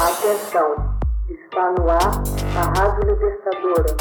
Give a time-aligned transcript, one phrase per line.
[0.00, 0.96] Atenção,
[1.28, 1.98] está no ar
[2.56, 3.96] a Rádio Libertadora.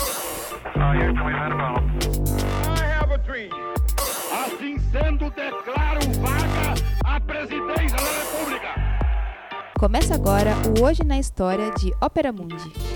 [4.32, 8.68] Assim sendo, declaro vaga a presidência da República.
[9.80, 12.87] Começa agora o Hoje na História de Ópera Mundi.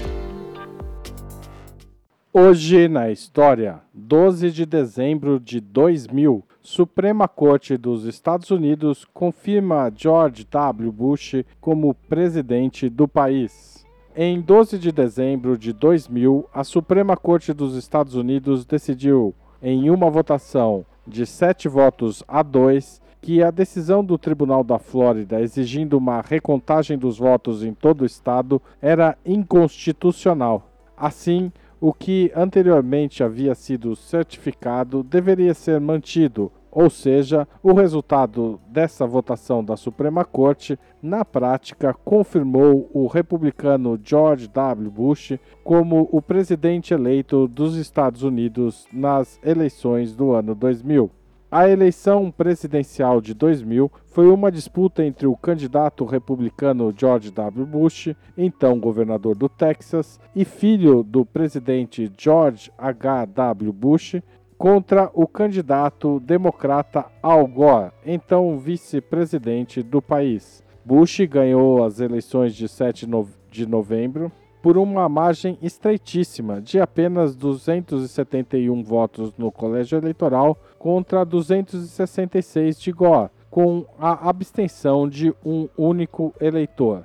[2.33, 10.45] Hoje na História, 12 de dezembro de 2000, Suprema Corte dos Estados Unidos confirma George
[10.49, 10.93] W.
[10.93, 13.85] Bush como presidente do país.
[14.15, 20.09] Em 12 de dezembro de 2000, a Suprema Corte dos Estados Unidos decidiu, em uma
[20.09, 26.21] votação de sete votos a dois, que a decisão do Tribunal da Flórida exigindo uma
[26.21, 30.69] recontagem dos votos em todo o estado era inconstitucional.
[30.95, 39.05] Assim, o que anteriormente havia sido certificado deveria ser mantido, ou seja, o resultado dessa
[39.07, 44.91] votação da Suprema Corte, na prática, confirmou o republicano George W.
[44.91, 51.09] Bush como o presidente eleito dos Estados Unidos nas eleições do ano 2000.
[51.51, 57.65] A eleição presidencial de 2000 foi uma disputa entre o candidato republicano George W.
[57.65, 63.25] Bush, então governador do Texas, e filho do presidente George H.
[63.25, 63.73] W.
[63.73, 64.21] Bush,
[64.57, 70.63] contra o candidato democrata Al Gore, então vice-presidente do país.
[70.85, 73.05] Bush ganhou as eleições de 7
[73.51, 74.31] de novembro
[74.61, 83.29] por uma margem estreitíssima de apenas 271 votos no colégio eleitoral contra 266 de Gore,
[83.49, 87.03] com a abstenção de um único eleitor.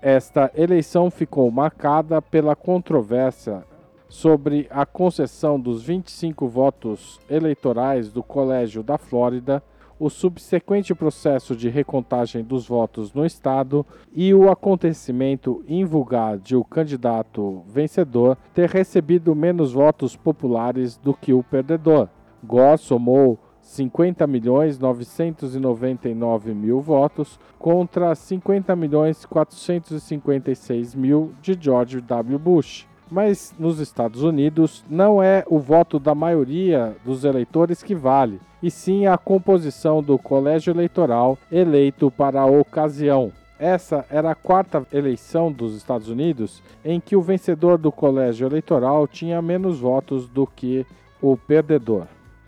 [0.00, 3.64] Esta eleição ficou marcada pela controvérsia
[4.08, 9.62] sobre a concessão dos 25 votos eleitorais do Colégio da Flórida
[10.02, 16.64] o subsequente processo de recontagem dos votos no Estado e o acontecimento invulgar de o
[16.64, 22.08] candidato vencedor ter recebido menos votos populares do que o perdedor.
[22.42, 32.38] Gore somou 50 milhões 999 mil votos contra 50 milhões 456 mil de George W.
[32.40, 32.88] Bush.
[33.12, 38.70] Mas nos Estados Unidos não é o voto da maioria dos eleitores que vale, e
[38.70, 43.30] sim a composição do colégio eleitoral eleito para a ocasião.
[43.58, 49.06] Essa era a quarta eleição dos Estados Unidos em que o vencedor do colégio eleitoral
[49.06, 50.86] tinha menos votos do que
[51.20, 52.06] o perdedor.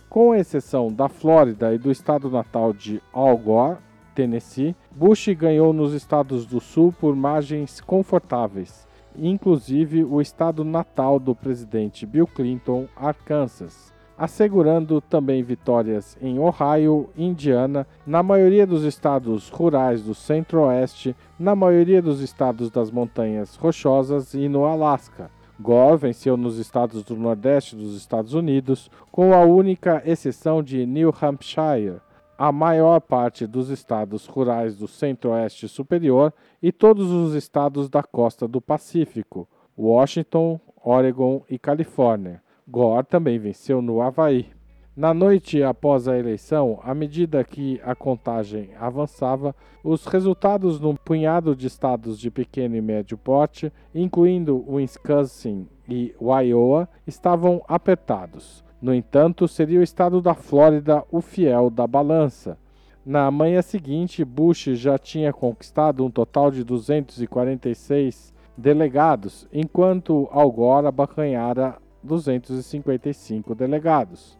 [0.08, 3.76] Com exceção da Flórida e do estado natal de Al Gore,
[4.14, 8.86] Tennessee, Bush ganhou nos estados do sul por margens confortáveis
[9.16, 17.86] inclusive o estado natal do presidente Bill Clinton, Arkansas, assegurando também vitórias em Ohio, Indiana,
[18.06, 24.48] na maioria dos estados rurais do centro-oeste, na maioria dos estados das montanhas rochosas e
[24.48, 25.30] no Alasca.
[25.60, 31.14] Gore venceu nos estados do nordeste dos Estados Unidos, com a única exceção de New
[31.22, 32.00] Hampshire,
[32.36, 38.48] a maior parte dos estados rurais do Centro-Oeste Superior e todos os estados da costa
[38.48, 42.42] do Pacífico, Washington, Oregon e Califórnia.
[42.66, 44.50] Gore também venceu no Havaí.
[44.96, 51.56] Na noite após a eleição, à medida que a contagem avançava, os resultados num punhado
[51.56, 58.64] de estados de pequeno e médio porte, incluindo Wisconsin e Iowa, estavam apertados.
[58.84, 62.58] No entanto, seria o estado da Flórida o fiel da balança.
[63.02, 70.86] Na manhã seguinte, Bush já tinha conquistado um total de 246 delegados, enquanto Al Gore
[70.86, 74.38] abacanhara 255 delegados.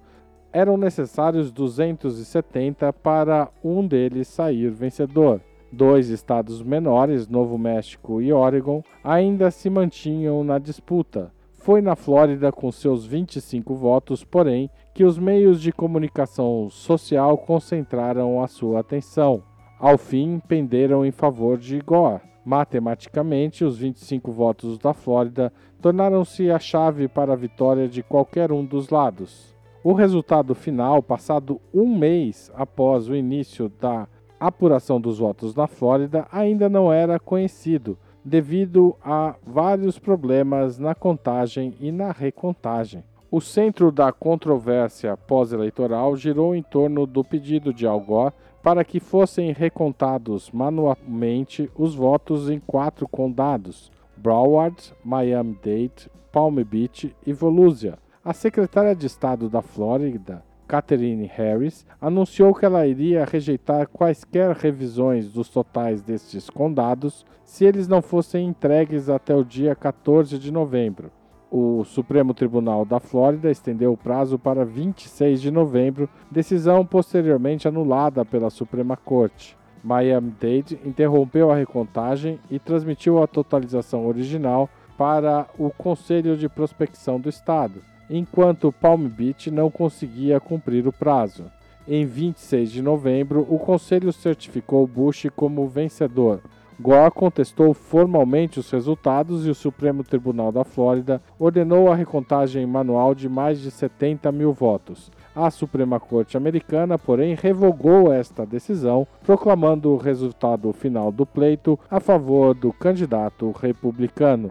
[0.53, 5.41] Eram necessários 270 para um deles sair vencedor.
[5.73, 11.33] Dois estados menores, Novo México e Oregon, ainda se mantinham na disputa,
[11.65, 18.43] foi na Flórida com seus 25 votos, porém, que os meios de comunicação social concentraram
[18.43, 19.43] a sua atenção.
[19.81, 22.21] Ao fim, penderam em favor de Gore.
[22.45, 25.51] Matematicamente, os 25 votos da Flórida
[25.81, 29.57] tornaram-se a chave para a vitória de qualquer um dos lados.
[29.83, 34.07] O resultado final, passado um mês após o início da
[34.39, 41.75] apuração dos votos na Flórida, ainda não era conhecido, devido a vários problemas na contagem
[41.79, 43.05] e na recontagem.
[43.31, 48.33] O centro da controvérsia pós-eleitoral girou em torno do pedido de Al Gore
[48.63, 57.33] para que fossem recontados manualmente os votos em quatro condados: Broward, Miami-Dade, Palm Beach e
[57.33, 57.99] Volusia.
[58.25, 65.33] A secretária de Estado da Flórida, Catherine Harris, anunciou que ela iria rejeitar quaisquer revisões
[65.33, 71.11] dos totais destes condados se eles não fossem entregues até o dia 14 de novembro.
[71.51, 78.25] O Supremo Tribunal da Flórida estendeu o prazo para 26 de novembro, decisão posteriormente anulada
[78.25, 79.57] pela Suprema Corte.
[79.85, 87.29] Miami-Dade interrompeu a recontagem e transmitiu a totalização original para o Conselho de Prospecção do
[87.29, 91.45] Estado, enquanto Palm Beach não conseguia cumprir o prazo.
[91.87, 96.41] Em 26 de novembro, o Conselho certificou Bush como vencedor.
[96.81, 103.15] Gore contestou formalmente os resultados e o Supremo Tribunal da Flórida ordenou a recontagem manual
[103.15, 105.11] de mais de 70 mil votos.
[105.37, 112.01] A Suprema Corte Americana, porém, revogou esta decisão, proclamando o resultado final do pleito a
[112.01, 114.51] favor do candidato republicano.